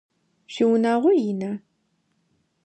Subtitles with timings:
[0.53, 1.51] Шъуиунагъо ина?